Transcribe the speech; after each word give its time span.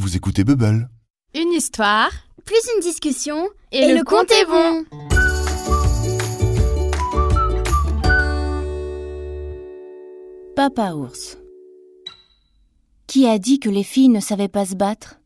Vous 0.00 0.16
écoutez 0.16 0.44
Bubble. 0.44 0.88
Une 1.34 1.52
histoire 1.52 2.10
Plus 2.46 2.56
une 2.74 2.80
discussion 2.80 3.50
et, 3.70 3.92
le, 3.92 4.02
compte 4.02 4.30
est 4.30 4.46
bon. 4.46 4.86
Papa 10.56 10.94
ours. 10.94 11.36
Qui 13.06 13.26
a 13.26 13.38
dit 13.38 13.60
que 13.60 13.68
les 13.68 13.82
filles 13.82 14.08
ne 14.08 14.20
savaient 14.20 14.48
pas 14.48 14.64
se 14.64 14.74
battre? 14.74 15.20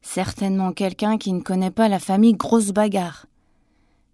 Certainement 0.00 0.72
quelqu'un 0.72 1.18
qui 1.18 1.34
ne 1.34 1.42
connaît 1.42 1.70
pas 1.70 1.90
la 1.90 1.98
famille 1.98 2.32
Grosse 2.32 2.72
Bagarre. 2.72 3.26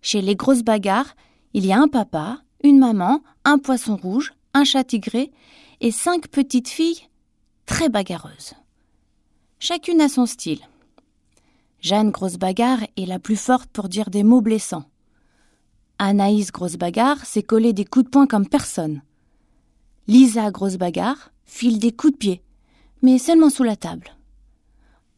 Chez 0.02 0.20
les 0.20 0.34
Grosses 0.34 0.64
Bagarres, 0.64 1.14
il 1.54 1.64
y 1.64 1.72
a 1.72 1.78
un 1.78 1.86
papa, 1.86 2.42
une 2.64 2.80
maman, 2.80 3.22
un 3.44 3.58
poisson 3.58 3.94
rouge, 3.94 4.32
un 4.52 4.64
chat 4.64 4.82
tigré 4.82 5.30
et 5.80 5.92
cinq 5.92 6.26
petites 6.26 6.68
filles 6.68 7.08
très 7.66 7.88
bagarreuses. 7.88 8.54
Chacune 9.62 10.00
a 10.00 10.08
son 10.08 10.24
style. 10.24 10.62
Jeanne 11.82 12.12
Grosse 12.12 12.38
Bagarre 12.38 12.82
est 12.96 13.04
la 13.04 13.18
plus 13.18 13.36
forte 13.36 13.68
pour 13.70 13.90
dire 13.90 14.08
des 14.08 14.22
mots 14.22 14.40
blessants. 14.40 14.86
Anaïs 15.98 16.50
Grosse 16.50 16.76
Bagarre 16.76 17.26
sait 17.26 17.42
coller 17.42 17.74
des 17.74 17.84
coups 17.84 18.06
de 18.06 18.10
poing 18.10 18.26
comme 18.26 18.48
personne. 18.48 19.02
Lisa 20.06 20.50
Grosse 20.50 20.78
Bagarre 20.78 21.30
file 21.44 21.78
des 21.78 21.92
coups 21.92 22.14
de 22.14 22.18
pied, 22.18 22.42
mais 23.02 23.18
seulement 23.18 23.50
sous 23.50 23.62
la 23.62 23.76
table. 23.76 24.16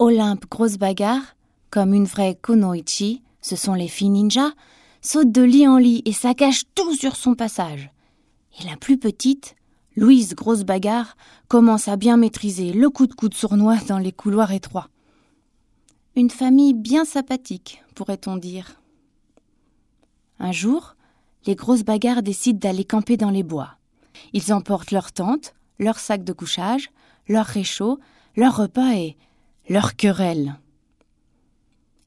Olympe 0.00 0.50
Grosse 0.50 0.76
Bagarre, 0.76 1.36
comme 1.70 1.94
une 1.94 2.06
vraie 2.06 2.34
Konoichi, 2.34 3.22
ce 3.42 3.54
sont 3.54 3.74
les 3.74 3.86
filles 3.86 4.10
ninja, 4.10 4.50
saute 5.02 5.30
de 5.30 5.42
lit 5.42 5.68
en 5.68 5.78
lit 5.78 6.02
et 6.04 6.12
saccage 6.12 6.64
tout 6.74 6.96
sur 6.96 7.14
son 7.14 7.36
passage. 7.36 7.92
Et 8.60 8.68
la 8.68 8.76
plus 8.76 8.98
petite, 8.98 9.54
Louise 9.94 10.34
Grosse 10.34 10.64
Bagarre, 10.64 11.16
commence 11.48 11.86
à 11.86 11.96
bien 11.96 12.16
maîtriser 12.16 12.72
le 12.72 12.88
coup 12.88 13.06
de 13.06 13.12
coude 13.12 13.34
sournois 13.34 13.76
dans 13.88 13.98
les 13.98 14.12
couloirs 14.12 14.52
étroits. 14.52 14.88
Une 16.16 16.30
famille 16.30 16.72
bien 16.72 17.04
sympathique, 17.04 17.82
pourrait-on 17.94 18.36
dire. 18.36 18.80
Un 20.38 20.52
jour, 20.52 20.96
les 21.46 21.54
grosses 21.54 21.84
bagarres 21.84 22.22
décident 22.22 22.58
d'aller 22.58 22.84
camper 22.84 23.16
dans 23.16 23.30
les 23.30 23.42
bois. 23.42 23.76
Ils 24.32 24.52
emportent 24.52 24.92
leur 24.92 25.12
tente, 25.12 25.54
leur 25.78 25.98
sac 25.98 26.24
de 26.24 26.32
couchage, 26.32 26.90
leur 27.28 27.46
réchaud, 27.46 27.98
leur 28.34 28.56
repas 28.56 28.94
et 28.94 29.16
leur 29.68 29.96
querelle. 29.96 30.58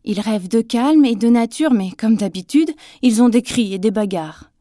Ils 0.04 0.20
rêvent 0.20 0.50
de 0.50 0.62
calme 0.62 1.06
et 1.06 1.16
de 1.16 1.30
nature, 1.30 1.72
mais 1.72 1.92
comme 1.92 2.16
d'habitude, 2.16 2.72
ils 3.02 3.22
ont 3.22 3.30
des 3.30 3.42
cris 3.42 3.74
et 3.74 3.80
des 3.80 3.92
bagarres. 3.92 4.52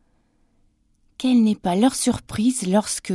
Quelle 1.25 1.43
n'est 1.43 1.55
pas 1.55 1.75
leur 1.75 1.95
surprise 1.95 2.67
lorsque, 2.67 3.15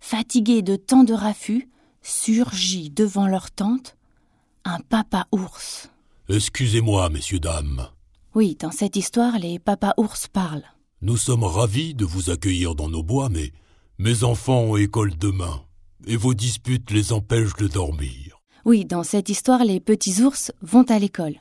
fatigués 0.00 0.62
de 0.62 0.74
tant 0.74 1.04
de 1.04 1.14
raffus, 1.14 1.68
surgit 2.02 2.90
devant 2.90 3.28
leur 3.28 3.52
tente 3.52 3.96
un 4.64 4.80
papa 4.80 5.28
ours. 5.30 5.88
Excusez-moi, 6.28 7.10
messieurs, 7.10 7.38
dames. 7.38 7.86
Oui, 8.34 8.56
dans 8.58 8.72
cette 8.72 8.96
histoire, 8.96 9.38
les 9.38 9.60
papas 9.60 9.94
ours 9.98 10.26
parlent. 10.26 10.64
Nous 11.00 11.16
sommes 11.16 11.44
ravis 11.44 11.94
de 11.94 12.04
vous 12.04 12.28
accueillir 12.28 12.74
dans 12.74 12.88
nos 12.88 13.04
bois, 13.04 13.28
mais 13.28 13.52
mes 13.98 14.24
enfants 14.24 14.62
ont 14.62 14.76
école 14.76 15.16
demain, 15.16 15.62
et 16.08 16.16
vos 16.16 16.34
disputes 16.34 16.90
les 16.90 17.12
empêchent 17.12 17.54
de 17.54 17.68
dormir. 17.68 18.40
Oui, 18.64 18.84
dans 18.84 19.04
cette 19.04 19.28
histoire, 19.28 19.62
les 19.62 19.78
petits 19.78 20.22
ours 20.22 20.50
vont 20.60 20.90
à 20.90 20.98
l'école. 20.98 21.36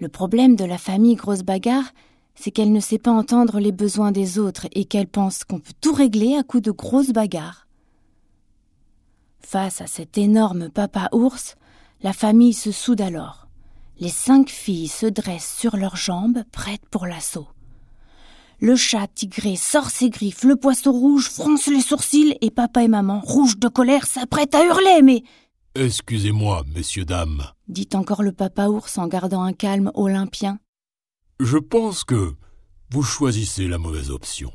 Le 0.00 0.08
problème 0.08 0.54
de 0.54 0.66
la 0.66 0.76
famille 0.76 1.14
grosse 1.14 1.44
bagarre, 1.44 1.94
c'est 2.36 2.50
qu'elle 2.50 2.72
ne 2.72 2.80
sait 2.80 2.98
pas 2.98 3.10
entendre 3.10 3.58
les 3.58 3.72
besoins 3.72 4.12
des 4.12 4.38
autres 4.38 4.66
et 4.72 4.84
qu'elle 4.84 5.08
pense 5.08 5.42
qu'on 5.44 5.58
peut 5.58 5.72
tout 5.80 5.92
régler 5.92 6.36
à 6.36 6.42
coups 6.42 6.62
de 6.62 6.70
grosses 6.70 7.10
bagarres. 7.10 7.66
Face 9.40 9.80
à 9.80 9.86
cet 9.86 10.18
énorme 10.18 10.70
papa 10.70 11.08
ours, 11.12 11.56
la 12.02 12.12
famille 12.12 12.52
se 12.52 12.72
soude 12.72 13.00
alors. 13.00 13.48
Les 13.98 14.08
cinq 14.10 14.50
filles 14.50 14.88
se 14.88 15.06
dressent 15.06 15.56
sur 15.58 15.76
leurs 15.76 15.96
jambes, 15.96 16.42
prêtes 16.52 16.86
pour 16.90 17.06
l'assaut. 17.06 17.48
Le 18.60 18.74
chat 18.76 19.06
tigré 19.14 19.56
sort 19.56 19.90
ses 19.90 20.10
griffes, 20.10 20.42
le 20.44 20.56
poisson 20.56 20.92
rouge 20.92 21.28
fronce 21.30 21.66
les 21.66 21.80
sourcils 21.80 22.36
et 22.40 22.50
papa 22.50 22.82
et 22.82 22.88
maman, 22.88 23.20
rouges 23.20 23.58
de 23.58 23.68
colère, 23.68 24.06
s'apprêtent 24.06 24.54
à 24.54 24.64
hurler, 24.64 25.02
mais 25.02 25.22
Excusez-moi, 25.74 26.64
messieurs, 26.74 27.04
dames. 27.04 27.42
dit 27.68 27.88
encore 27.92 28.22
le 28.22 28.32
papa 28.32 28.68
ours 28.68 28.96
en 28.96 29.06
gardant 29.08 29.42
un 29.42 29.52
calme 29.52 29.90
olympien. 29.94 30.58
Je 31.38 31.58
pense 31.58 32.04
que 32.04 32.34
vous 32.90 33.02
choisissez 33.02 33.68
la 33.68 33.76
mauvaise 33.76 34.10
option. 34.10 34.52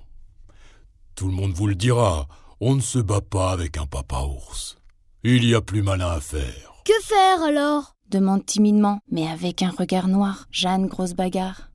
Tout 1.13 1.27
le 1.27 1.33
monde 1.33 1.53
vous 1.53 1.67
le 1.67 1.75
dira, 1.75 2.27
on 2.59 2.73
ne 2.73 2.81
se 2.81 2.97
bat 2.97 3.21
pas 3.21 3.51
avec 3.51 3.77
un 3.77 3.85
papa 3.85 4.21
ours. 4.21 4.79
Il 5.23 5.45
y 5.45 5.53
a 5.53 5.61
plus 5.61 5.83
malin 5.83 6.09
à 6.09 6.19
faire. 6.19 6.81
Que 6.83 6.99
faire 7.03 7.43
alors? 7.43 7.95
Demande 8.07 8.45
timidement, 8.47 8.99
mais 9.11 9.27
avec 9.27 9.61
un 9.61 9.69
regard 9.69 10.07
noir, 10.07 10.47
Jeanne 10.49 10.87
Grosse 10.87 11.13
Bagarre. 11.13 11.69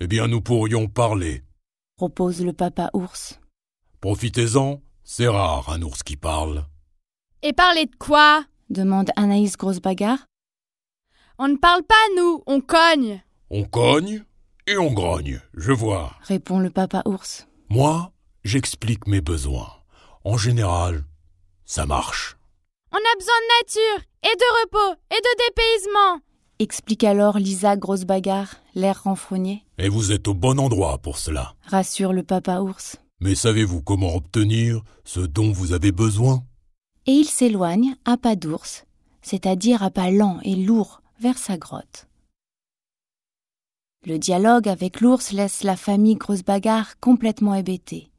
Eh 0.00 0.06
bien, 0.06 0.28
nous 0.28 0.42
pourrions 0.42 0.86
parler. 0.86 1.44
Propose 1.96 2.44
le 2.44 2.52
papa 2.52 2.90
ours. 2.92 3.40
Profitez-en, 4.02 4.82
c'est 5.02 5.28
rare 5.28 5.70
un 5.70 5.80
ours 5.80 6.02
qui 6.02 6.16
parle. 6.16 6.66
Et 7.42 7.54
parler 7.54 7.86
de 7.86 7.96
quoi? 7.96 8.44
Demande 8.68 9.10
Anaïs 9.16 9.56
Grosse 9.56 9.80
Bagarre. 9.80 10.26
On 11.38 11.48
ne 11.48 11.56
parle 11.56 11.84
pas, 11.84 11.94
nous, 12.18 12.42
on 12.46 12.60
cogne. 12.60 13.22
On 13.48 13.64
cogne? 13.64 14.24
Et 14.66 14.76
on 14.78 14.92
grogne, 14.92 15.40
je 15.54 15.72
vois. 15.72 16.12
répond 16.22 16.58
le 16.58 16.70
papa 16.70 17.02
ours. 17.06 17.46
Moi, 17.68 18.12
j'explique 18.44 19.06
mes 19.06 19.20
besoins. 19.20 19.70
En 20.24 20.36
général, 20.36 21.04
ça 21.64 21.86
marche. 21.86 22.36
On 22.92 22.96
a 22.96 23.18
besoin 23.18 23.34
de 23.40 23.62
nature, 23.62 24.06
et 24.22 24.36
de 24.36 24.62
repos, 24.62 25.00
et 25.10 25.20
de 25.20 25.46
dépaysement. 25.48 26.20
Explique 26.58 27.02
alors 27.04 27.38
Lisa 27.38 27.76
Grosse 27.76 28.04
Bagarre, 28.04 28.56
l'air 28.74 29.02
renfrogné. 29.04 29.64
Et 29.78 29.88
vous 29.88 30.12
êtes 30.12 30.28
au 30.28 30.34
bon 30.34 30.60
endroit 30.60 30.98
pour 30.98 31.18
cela. 31.18 31.54
Rassure 31.64 32.12
le 32.12 32.22
papa 32.22 32.60
ours. 32.60 32.96
Mais 33.20 33.34
savez-vous 33.34 33.82
comment 33.82 34.14
obtenir 34.14 34.82
ce 35.04 35.20
dont 35.20 35.50
vous 35.50 35.72
avez 35.72 35.92
besoin? 35.92 36.44
Et 37.06 37.12
il 37.12 37.24
s'éloigne 37.24 37.96
à 38.04 38.16
pas 38.16 38.36
d'ours, 38.36 38.84
c'est-à-dire 39.22 39.82
à 39.82 39.90
pas 39.90 40.10
lent 40.10 40.38
et 40.44 40.54
lourd, 40.54 41.02
vers 41.20 41.38
sa 41.38 41.56
grotte. 41.56 42.06
Le 44.04 44.18
dialogue 44.18 44.68
avec 44.68 45.00
l'ours 45.00 45.30
laisse 45.30 45.62
la 45.62 45.76
famille 45.76 46.16
Grosse 46.16 46.42
Bagarre 46.42 46.98
complètement 46.98 47.54
hébétée. 47.54 48.10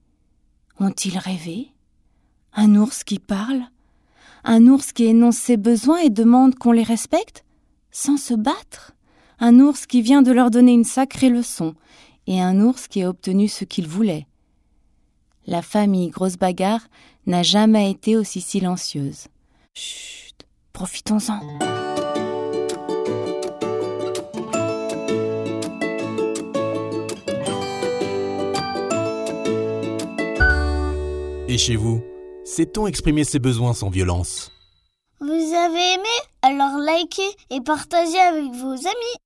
Ont-ils 0.80 1.18
rêvé? 1.18 1.74
Un 2.54 2.76
ours 2.76 3.04
qui 3.04 3.20
parle? 3.20 3.64
Un 4.46 4.68
ours 4.68 4.94
qui 4.94 5.04
énonce 5.04 5.36
ses 5.36 5.58
besoins 5.58 6.00
et 6.00 6.10
demande 6.10 6.56
qu'on 6.56 6.72
les 6.72 6.84
respecte? 6.84 7.44
Sans 7.92 8.16
se 8.16 8.34
battre? 8.34 8.94
Un 9.40 9.60
ours 9.60 9.86
qui 9.86 10.02
vient 10.02 10.22
de 10.22 10.32
leur 10.32 10.52
donner 10.52 10.72
une 10.72 10.86
sacrée 10.86 11.30
leçon 11.30 11.76
et 12.28 12.42
un 12.42 12.62
ours 12.62 12.88
qui 12.88 13.04
a 13.04 13.10
obtenu 13.10 13.50
ce 13.50 13.66
qu'il 13.66 13.90
voulait? 13.90 14.26
La 15.48 15.62
famille 15.62 16.12
Grosse 16.12 16.38
Bagarre 16.38 16.88
n'a 17.26 17.44
jamais 17.44 17.92
été 17.92 18.16
aussi 18.16 18.40
silencieuse. 18.40 19.28
Chut, 19.74 20.46
profitons-en. 20.72 21.42
Chez 31.58 31.75
vous, 31.75 32.02
sait-on 32.44 32.88
exprimer 32.88 33.24
ses 33.24 33.38
besoins 33.38 33.74
sans 33.74 33.90
violence? 33.90 34.52
Vous 35.19 35.28
avez 35.28 35.94
aimé? 35.94 36.09
Alors 36.41 36.80
likez 36.80 37.22
et 37.52 37.62
partagez 37.62 38.19
avec 38.19 38.52
vos 38.53 38.74
amis. 38.74 39.18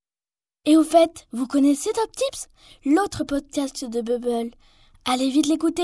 Et 0.65 0.75
au 0.75 0.83
fait, 0.83 1.25
vous 1.31 1.47
connaissez 1.47 1.89
Top 1.93 2.11
Tips? 2.11 2.47
L'autre 2.85 3.23
podcast 3.23 3.85
de 3.85 4.01
Bubble. 4.01 4.51
Allez 5.05 5.29
vite 5.29 5.47
l'écouter 5.47 5.83